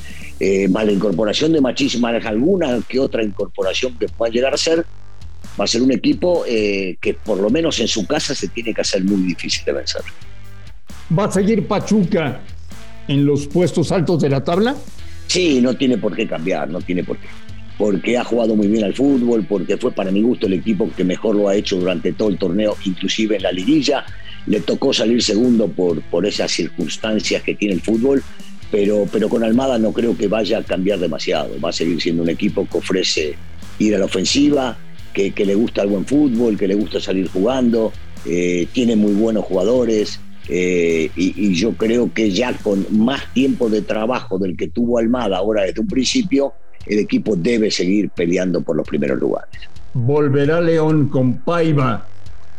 eh, 0.40 0.68
más 0.68 0.86
la 0.86 0.92
incorporación 0.92 1.52
de 1.52 1.60
Machís, 1.60 1.98
más 2.00 2.24
alguna 2.26 2.80
que 2.88 2.98
otra 2.98 3.22
incorporación 3.22 3.96
que 3.98 4.08
pueda 4.08 4.32
llegar 4.32 4.54
a 4.54 4.56
ser, 4.56 4.84
va 5.58 5.64
a 5.64 5.66
ser 5.66 5.82
un 5.82 5.92
equipo 5.92 6.44
eh, 6.46 6.96
que 7.00 7.14
por 7.14 7.38
lo 7.38 7.50
menos 7.50 7.78
en 7.80 7.88
su 7.88 8.06
casa 8.06 8.34
se 8.34 8.48
tiene 8.48 8.74
que 8.74 8.80
hacer 8.80 9.04
muy 9.04 9.22
difícil 9.22 9.64
de 9.64 9.72
vencer. 9.72 10.02
¿Va 11.16 11.26
a 11.26 11.30
seguir 11.30 11.66
Pachuca 11.66 12.40
en 13.06 13.24
los 13.24 13.46
puestos 13.46 13.92
altos 13.92 14.20
de 14.22 14.30
la 14.30 14.42
tabla? 14.42 14.74
Sí, 15.26 15.60
no 15.60 15.74
tiene 15.74 15.98
por 15.98 16.14
qué 16.16 16.26
cambiar, 16.26 16.68
no 16.68 16.80
tiene 16.80 17.04
por 17.04 17.16
qué. 17.18 17.28
Porque 17.76 18.16
ha 18.16 18.24
jugado 18.24 18.54
muy 18.54 18.68
bien 18.68 18.84
al 18.84 18.94
fútbol, 18.94 19.44
porque 19.48 19.76
fue 19.76 19.92
para 19.92 20.10
mi 20.10 20.22
gusto 20.22 20.46
el 20.46 20.52
equipo 20.52 20.90
que 20.96 21.04
mejor 21.04 21.34
lo 21.34 21.48
ha 21.48 21.56
hecho 21.56 21.76
durante 21.76 22.12
todo 22.12 22.28
el 22.28 22.38
torneo, 22.38 22.76
inclusive 22.84 23.36
en 23.36 23.42
la 23.42 23.52
liguilla. 23.52 24.04
Le 24.46 24.60
tocó 24.60 24.92
salir 24.92 25.22
segundo 25.22 25.68
por, 25.68 26.00
por 26.02 26.26
esas 26.26 26.52
circunstancias 26.52 27.42
que 27.42 27.54
tiene 27.54 27.74
el 27.74 27.80
fútbol, 27.80 28.22
pero, 28.70 29.08
pero 29.10 29.28
con 29.28 29.42
Almada 29.42 29.78
no 29.78 29.92
creo 29.92 30.16
que 30.16 30.28
vaya 30.28 30.58
a 30.58 30.62
cambiar 30.62 30.98
demasiado. 30.98 31.60
Va 31.60 31.70
a 31.70 31.72
seguir 31.72 32.00
siendo 32.00 32.22
un 32.22 32.28
equipo 32.28 32.66
que 32.70 32.78
ofrece 32.78 33.34
ir 33.78 33.94
a 33.94 33.98
la 33.98 34.04
ofensiva, 34.04 34.76
que, 35.12 35.32
le 35.44 35.54
gusta 35.54 35.82
el 35.82 35.88
buen 35.88 36.04
fútbol, 36.04 36.58
que 36.58 36.68
le 36.68 36.74
gusta 36.74 37.00
salir 37.00 37.28
jugando, 37.28 37.92
eh, 38.26 38.66
tiene 38.72 38.96
muy 38.96 39.12
buenos 39.12 39.44
jugadores. 39.44 40.20
Eh, 40.48 41.10
y, 41.16 41.54
yo 41.54 41.72
creo 41.72 42.12
que 42.12 42.30
ya 42.30 42.52
con 42.52 42.86
más 42.90 43.32
tiempo 43.32 43.70
de 43.70 43.80
trabajo 43.80 44.38
del 44.38 44.56
que 44.56 44.68
tuvo 44.68 44.98
Almada 44.98 45.38
ahora 45.38 45.62
desde 45.62 45.80
un 45.80 45.86
principio, 45.86 46.52
el 46.86 46.98
equipo 46.98 47.36
debe 47.36 47.70
seguir 47.70 48.10
peleando 48.10 48.60
por 48.60 48.76
los 48.76 48.86
primeros 48.86 49.18
lugares. 49.18 49.60
¿Volverá 49.94 50.60
León 50.60 51.08
con 51.08 51.38
Paiva 51.38 52.06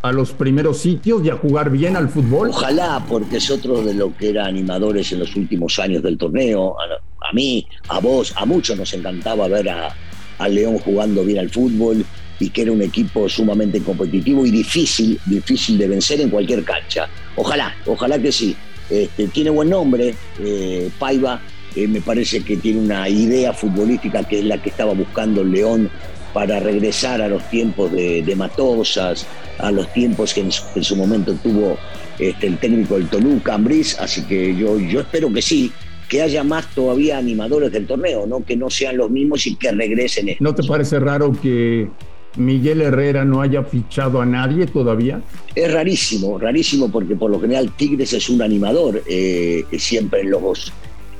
a 0.01 0.11
los 0.11 0.31
primeros 0.31 0.77
sitios 0.77 1.25
y 1.25 1.29
a 1.29 1.35
jugar 1.35 1.69
bien 1.69 1.95
al 1.95 2.09
fútbol? 2.09 2.49
Ojalá, 2.49 3.03
porque 3.09 3.37
es 3.37 3.49
otro 3.49 3.81
de 3.81 3.93
los 3.93 4.13
que 4.13 4.29
era 4.29 4.45
animadores 4.45 5.11
en 5.11 5.19
los 5.19 5.35
últimos 5.35 5.77
años 5.79 6.03
del 6.03 6.17
torneo. 6.17 6.75
A, 6.79 7.33
mí, 7.33 7.67
a 7.89 7.99
vos, 7.99 8.33
a 8.37 8.45
muchos 8.45 8.77
nos 8.77 8.93
encantaba 8.93 9.47
ver 9.47 9.69
a, 9.69 9.95
a 10.37 10.47
León 10.47 10.77
jugando 10.77 11.23
bien 11.23 11.39
al 11.39 11.49
fútbol 11.49 12.05
y 12.39 12.49
que 12.49 12.63
era 12.63 12.71
un 12.71 12.81
equipo 12.81 13.27
sumamente 13.29 13.81
competitivo 13.81 14.45
y 14.45 14.51
difícil, 14.51 15.19
difícil 15.25 15.77
de 15.77 15.87
vencer 15.87 16.21
en 16.21 16.29
cualquier 16.29 16.63
cancha. 16.63 17.07
Ojalá, 17.35 17.75
ojalá 17.85 18.19
que 18.19 18.31
sí. 18.31 18.55
Este, 18.89 19.27
tiene 19.29 19.49
buen 19.49 19.69
nombre, 19.69 20.15
eh, 20.39 20.89
Paiva, 20.99 21.41
eh, 21.75 21.87
me 21.87 22.01
parece 22.01 22.43
que 22.43 22.57
tiene 22.57 22.79
una 22.79 23.07
idea 23.09 23.53
futbolística 23.53 24.23
que 24.23 24.39
es 24.39 24.45
la 24.45 24.61
que 24.61 24.69
estaba 24.69 24.93
buscando 24.93 25.41
el 25.41 25.51
León 25.51 25.89
para 26.33 26.59
regresar 26.59 27.21
a 27.21 27.29
los 27.29 27.49
tiempos 27.49 27.91
de, 27.93 28.33
Matosas, 28.35 29.25
a 29.57 29.71
los 29.71 29.91
tiempos 29.93 30.33
que 30.33 30.41
en 30.41 30.83
su, 30.83 30.95
momento 30.97 31.33
tuvo 31.41 31.77
este, 32.19 32.47
el 32.47 32.57
técnico 32.57 32.95
del 32.95 33.07
Toluca, 33.07 33.53
Ambriz, 33.53 33.97
así 33.99 34.23
que 34.23 34.53
yo, 34.53 34.77
yo 34.77 34.99
espero 34.99 35.31
que 35.31 35.41
sí, 35.41 35.71
que 36.09 36.21
haya 36.21 36.43
más 36.43 36.67
todavía 36.73 37.17
animadores 37.17 37.71
del 37.71 37.87
torneo, 37.87 38.25
¿no? 38.27 38.43
que 38.43 38.55
no 38.55 38.69
sean 38.69 38.97
los 38.97 39.09
mismos 39.09 39.47
y 39.47 39.55
que 39.55 39.71
regresen. 39.71 40.35
¿No 40.39 40.53
te 40.53 40.63
parece 40.63 40.99
raro 40.99 41.31
que 41.41 41.87
Miguel 42.35 42.81
Herrera 42.81 43.23
no 43.25 43.41
haya 43.41 43.63
fichado 43.63 44.21
a 44.21 44.25
nadie 44.25 44.65
todavía? 44.65 45.21
Es 45.55 45.71
rarísimo, 45.71 46.37
rarísimo 46.37 46.91
porque 46.91 47.15
por 47.15 47.31
lo 47.31 47.39
general 47.39 47.71
Tigres 47.75 48.13
es 48.13 48.29
un 48.29 48.41
animador 48.41 49.01
eh, 49.07 49.63
siempre 49.77 50.21
en 50.21 50.31
los 50.31 50.41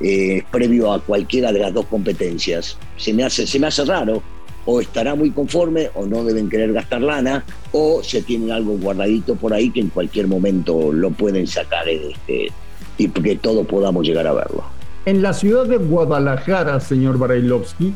eh, 0.00 0.42
previo 0.50 0.92
a 0.92 1.00
cualquiera 1.00 1.52
de 1.52 1.60
las 1.60 1.72
dos 1.72 1.86
competencias. 1.86 2.78
Se 2.96 3.12
me 3.12 3.24
hace, 3.24 3.46
se 3.46 3.58
me 3.58 3.66
hace 3.66 3.84
raro. 3.84 4.22
O 4.68 4.80
estará 4.80 5.14
muy 5.14 5.30
conforme 5.30 5.90
o 5.94 6.06
no 6.06 6.24
deben 6.24 6.48
querer 6.48 6.72
gastar 6.72 7.00
lana 7.00 7.44
o 7.70 8.02
se 8.02 8.22
tienen 8.22 8.50
algo 8.50 8.76
guardadito 8.76 9.36
por 9.36 9.54
ahí 9.54 9.70
que 9.70 9.78
en 9.78 9.90
cualquier 9.90 10.26
momento 10.26 10.92
lo 10.92 11.12
pueden 11.12 11.46
sacar 11.46 11.88
este, 11.88 12.50
y 12.98 13.08
que 13.08 13.36
todos 13.36 13.64
podamos 13.64 14.04
llegar 14.04 14.26
a 14.26 14.32
verlo. 14.32 14.64
En 15.04 15.22
la 15.22 15.34
ciudad 15.34 15.66
de 15.66 15.76
Guadalajara, 15.76 16.80
señor 16.80 17.16
Barailovsky, 17.16 17.94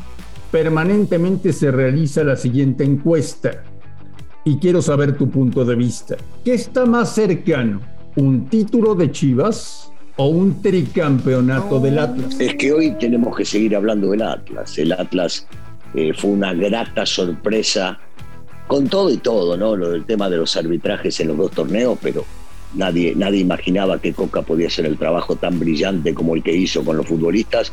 permanentemente 0.53 1.53
se 1.53 1.73
realiza 1.73 2.23
la 2.23 2.37
siguiente 2.37 2.85
encuesta 2.85 3.65
y 4.45 4.59
quiero 4.59 4.81
saber 4.81 5.17
tu 5.17 5.29
punto 5.29 5.65
de 5.65 5.75
vista. 5.75 6.17
¿Qué 6.45 6.55
está 6.55 6.87
más 6.87 7.15
cercano? 7.15 7.81
¿Un 8.15 8.47
título 8.47 8.95
de 8.95 9.11
Chivas 9.11 9.90
o 10.21 10.27
un 10.27 10.61
tricampeonato 10.61 11.81
del 11.81 11.99
Atlas? 11.99 12.39
Es 12.39 12.55
que 12.57 12.71
hoy 12.75 12.91
tenemos 13.01 13.35
que 13.35 13.47
seguir 13.47 13.75
hablando 13.75 14.11
del 14.11 14.21
Atlas. 14.21 14.77
El 14.77 14.93
Atlas 14.93 15.47
eh, 15.95 16.13
fue 16.13 16.33
una 16.33 16.53
grata 16.53 17.07
sorpresa 17.07 17.99
con 18.67 18.87
todo 18.87 19.09
y 19.09 19.17
todo, 19.17 19.57
¿no? 19.57 19.75
Del 19.77 20.05
tema 20.05 20.29
de 20.29 20.37
los 20.37 20.55
arbitrajes 20.59 21.19
en 21.21 21.29
los 21.29 21.39
dos 21.39 21.53
torneos, 21.53 21.99
pero 22.03 22.27
nadie, 22.75 23.15
nadie 23.17 23.41
imaginaba 23.41 23.99
que 23.99 24.13
Coca 24.13 24.43
podía 24.43 24.67
hacer 24.67 24.85
el 24.85 24.99
trabajo 24.99 25.37
tan 25.37 25.59
brillante 25.59 26.13
como 26.13 26.35
el 26.35 26.43
que 26.43 26.55
hizo 26.55 26.85
con 26.85 26.99
los 26.99 27.07
futbolistas 27.07 27.73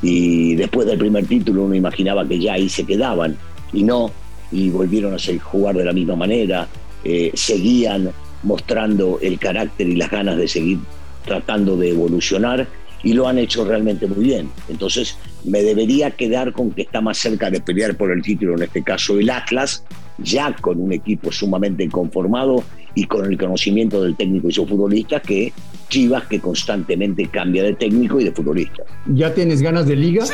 y 0.00 0.54
después 0.54 0.86
del 0.86 0.98
primer 0.98 1.26
título 1.26 1.64
uno 1.64 1.74
imaginaba 1.74 2.26
que 2.26 2.40
ya 2.40 2.54
ahí 2.54 2.70
se 2.70 2.84
quedaban 2.84 3.36
y 3.70 3.82
no, 3.82 4.10
y 4.50 4.70
volvieron 4.70 5.12
a 5.12 5.18
jugar 5.42 5.76
de 5.76 5.84
la 5.84 5.92
misma 5.92 6.16
manera, 6.16 6.66
eh, 7.04 7.32
seguían 7.34 8.10
mostrando 8.44 9.18
el 9.20 9.38
carácter 9.38 9.90
y 9.90 9.96
las 9.96 10.10
ganas 10.10 10.38
de 10.38 10.48
seguir 10.48 10.78
tratando 11.24 11.76
de 11.76 11.90
evolucionar 11.90 12.66
y 13.02 13.14
lo 13.14 13.26
han 13.26 13.38
hecho 13.38 13.64
realmente 13.64 14.06
muy 14.06 14.24
bien. 14.24 14.50
Entonces 14.68 15.16
me 15.44 15.62
debería 15.62 16.10
quedar 16.12 16.52
con 16.52 16.70
que 16.70 16.82
está 16.82 17.00
más 17.00 17.18
cerca 17.18 17.50
de 17.50 17.60
pelear 17.60 17.96
por 17.96 18.10
el 18.10 18.22
título, 18.22 18.54
en 18.56 18.62
este 18.62 18.82
caso 18.82 19.18
el 19.18 19.30
Atlas, 19.30 19.84
ya 20.18 20.54
con 20.54 20.80
un 20.80 20.92
equipo 20.92 21.32
sumamente 21.32 21.88
conformado 21.88 22.62
y 22.94 23.06
con 23.06 23.24
el 23.26 23.38
conocimiento 23.38 24.02
del 24.02 24.16
técnico 24.16 24.48
y 24.48 24.52
sus 24.52 24.68
futbolistas 24.68 25.22
que 25.22 25.52
Chivas 25.88 26.24
que 26.24 26.40
constantemente 26.40 27.26
cambia 27.26 27.62
de 27.62 27.74
técnico 27.74 28.18
y 28.18 28.24
de 28.24 28.32
futbolista. 28.32 28.82
¿Ya 29.06 29.34
tienes 29.34 29.60
ganas 29.60 29.86
de 29.86 29.96
liga? 29.96 30.24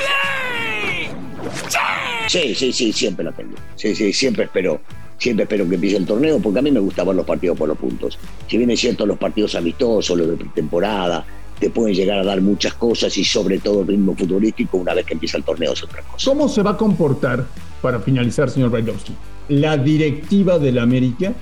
Sí, 2.29 2.55
sí, 2.55 2.73
sí, 2.73 2.93
siempre 2.93 3.25
la 3.25 3.33
tengo. 3.33 3.57
Sí, 3.75 3.95
sí, 3.95 4.13
siempre 4.13 4.45
espero, 4.45 4.81
siempre 5.19 5.45
espero 5.45 5.69
que 5.69 5.75
empiece 5.75 5.97
el 5.97 6.07
torneo, 6.07 6.39
porque 6.39 6.61
a 6.61 6.63
mí 6.63 6.71
me 6.71 6.81
gusta 6.81 7.05
ver 7.05 7.17
los 7.17 7.27
partidos 7.27 7.59
por 7.59 7.69
los 7.69 7.77
puntos. 7.77 8.19
Si 8.47 8.57
bien 8.57 8.71
es 8.71 8.81
cierto, 8.81 9.05
los 9.05 9.19
partidos 9.19 9.55
amistosos, 9.55 10.17
los 10.17 10.29
de 10.29 10.37
pretemporada, 10.37 11.27
te 11.59 11.71
pueden 11.71 11.95
llegar 11.95 12.19
a 12.19 12.25
dar 12.25 12.41
muchas 12.41 12.75
cosas 12.75 13.17
y 13.19 13.25
sobre 13.25 13.59
todo 13.59 13.83
el 13.83 13.89
ritmo 13.89 14.15
futbolístico 14.15 14.77
una 14.79 14.95
vez 14.95 15.05
que 15.05 15.15
empieza 15.15 15.37
el 15.37 15.45
torneo 15.45 15.73
es 15.73 15.83
otra 15.83 16.03
cosa. 16.03 16.31
¿Cómo 16.31 16.49
se 16.49 16.63
va 16.63 16.71
a 16.71 16.77
comportar, 16.77 17.47
para 17.83 18.01
finalizar, 18.01 18.49
señor 18.49 18.71
Brailovsky, 18.71 19.13
la 19.49 19.77
directiva 19.77 20.59
del 20.59 20.79
América 20.79 21.33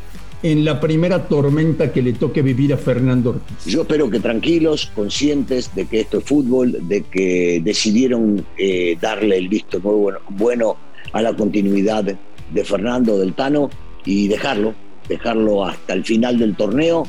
en 0.43 0.65
la 0.65 0.81
primera 0.81 1.29
tormenta 1.29 1.93
que 1.93 2.03
le 2.03 2.13
toque 2.15 2.41
vivir 2.41 2.73
a 2.73 2.79
Fernando 2.79 3.31
Ortiz? 3.31 3.67
Yo 3.67 3.83
espero 3.83 4.09
que 4.09 4.21
tranquilos, 4.21 4.91
conscientes 4.95 5.75
de 5.75 5.87
que 5.87 6.01
esto 6.01 6.19
es 6.19 6.25
fútbol, 6.25 6.79
de 6.89 7.03
que 7.03 7.61
decidieron 7.63 8.45
eh, 8.57 8.97
darle 9.01 9.37
el 9.37 9.49
visto 9.49 9.79
nuevo, 9.81 10.13
bueno 10.31 10.77
a 11.13 11.23
la 11.23 11.35
continuidad 11.35 12.17
de 12.53 12.65
Fernando 12.65 13.19
del 13.19 13.35
Tano 13.35 13.71
y 14.05 14.29
dejarlo, 14.29 14.75
dejarlo 15.09 15.65
hasta 15.65 15.93
el 15.93 16.05
final 16.05 16.39
del 16.39 16.57
torneo, 16.57 17.07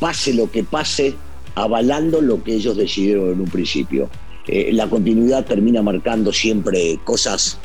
pase 0.00 0.34
lo 0.34 0.50
que 0.50 0.64
pase, 0.64 1.14
avalando 1.54 2.20
lo 2.20 2.42
que 2.42 2.54
ellos 2.54 2.76
decidieron 2.76 3.32
en 3.32 3.40
un 3.40 3.48
principio. 3.48 4.08
Eh, 4.46 4.70
la 4.72 4.88
continuidad 4.88 5.44
termina 5.44 5.82
marcando 5.82 6.32
siempre 6.32 6.98
cosas 7.04 7.58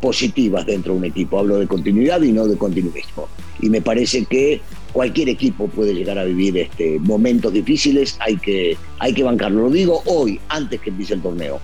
positivas 0.00 0.64
dentro 0.64 0.94
de 0.94 0.98
un 1.00 1.04
equipo. 1.04 1.38
Hablo 1.38 1.58
de 1.58 1.66
continuidad 1.66 2.22
y 2.22 2.32
no 2.32 2.46
de 2.46 2.56
continuismo. 2.56 3.28
Y 3.60 3.68
me 3.68 3.82
parece 3.82 4.24
que 4.24 4.60
cualquier 4.92 5.28
equipo 5.28 5.68
puede 5.68 5.94
llegar 5.94 6.18
a 6.18 6.24
vivir 6.24 6.56
este, 6.56 6.98
momentos 6.98 7.52
difíciles, 7.52 8.16
hay 8.20 8.36
que, 8.38 8.76
hay 8.98 9.12
que 9.12 9.22
bancarlo. 9.22 9.64
Lo 9.64 9.70
digo 9.70 10.02
hoy, 10.06 10.40
antes 10.48 10.80
que 10.80 10.90
empiece 10.90 11.14
el 11.14 11.22
torneo. 11.22 11.60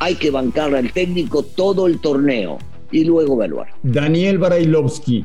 Hay 0.00 0.14
que 0.14 0.30
bancar 0.30 0.74
al 0.74 0.92
técnico 0.92 1.42
todo 1.42 1.86
el 1.86 1.98
torneo 2.00 2.58
y 2.90 3.04
luego 3.04 3.34
evaluar. 3.34 3.68
Daniel 3.82 4.38
Barailovsky 4.38 5.24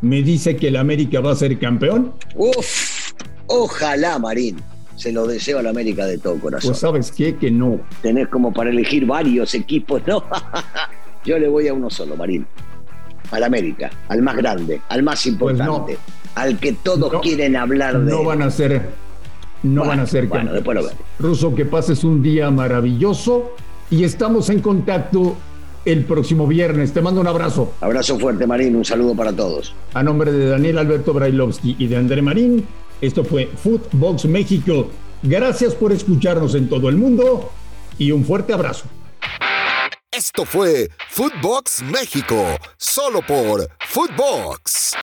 me 0.00 0.22
dice 0.22 0.56
que 0.56 0.68
el 0.68 0.76
América 0.76 1.20
va 1.20 1.32
a 1.32 1.36
ser 1.36 1.58
campeón. 1.58 2.12
Uf, 2.34 3.12
ojalá, 3.46 4.18
Marín. 4.18 4.56
Se 4.96 5.12
lo 5.12 5.26
deseo 5.26 5.58
al 5.58 5.66
América 5.66 6.06
de 6.06 6.16
todo 6.16 6.38
corazón. 6.38 6.70
Pues 6.70 6.78
sabes 6.78 7.12
qué, 7.12 7.36
que 7.36 7.50
no. 7.50 7.80
Tenés 8.00 8.28
como 8.28 8.52
para 8.52 8.70
elegir 8.70 9.04
varios 9.04 9.54
equipos, 9.54 10.02
¿no? 10.06 10.24
Yo 11.24 11.38
le 11.38 11.48
voy 11.48 11.68
a 11.68 11.74
uno 11.74 11.90
solo, 11.90 12.16
Marín. 12.16 12.46
Al 13.30 13.44
América, 13.44 13.90
al 14.08 14.22
más 14.22 14.36
grande, 14.36 14.80
al 14.88 15.02
más 15.02 15.22
pues 15.22 15.26
importante, 15.26 15.98
al 16.34 16.58
que 16.58 16.72
todos 16.72 17.20
quieren 17.20 17.56
hablar 17.56 18.00
de. 18.00 18.12
No 18.12 18.24
van 18.24 18.40
a 18.40 18.50
ser. 18.50 18.88
No 19.62 19.84
van 19.84 19.98
a 20.00 20.06
ser 20.06 20.28
bueno, 20.28 20.52
después 20.52 20.76
lo. 20.76 20.88
Ruso, 21.18 21.54
que 21.54 21.64
pases 21.64 22.04
un 22.04 22.22
día 22.22 22.50
maravilloso 22.50 23.56
y 23.90 24.04
estamos 24.04 24.48
en 24.50 24.60
contacto 24.60 25.36
el 25.86 26.04
próximo 26.04 26.46
viernes. 26.46 26.92
Te 26.92 27.00
mando 27.00 27.20
un 27.22 27.26
abrazo. 27.26 27.72
Abrazo 27.80 28.18
fuerte, 28.18 28.46
Marín. 28.46 28.76
Un 28.76 28.84
saludo 28.84 29.14
para 29.14 29.32
todos. 29.32 29.74
A 29.94 30.02
nombre 30.02 30.32
de 30.32 30.48
Daniel 30.48 30.78
Alberto 30.78 31.14
Brailovsky 31.14 31.76
y 31.78 31.86
de 31.86 31.96
André 31.96 32.20
Marín, 32.20 32.66
esto 33.00 33.24
fue 33.24 33.46
Footbox 33.46 34.26
México. 34.26 34.90
Gracias 35.22 35.74
por 35.74 35.92
escucharnos 35.92 36.54
en 36.54 36.68
todo 36.68 36.88
el 36.88 36.96
mundo 36.96 37.50
y 37.98 38.12
un 38.12 38.24
fuerte 38.24 38.52
abrazo. 38.52 38.84
Esto 40.10 40.44
fue 40.44 40.90
Footbox 41.10 41.82
México, 41.82 42.42
solo 42.78 43.20
por 43.26 43.68
Footbox. 43.80 44.92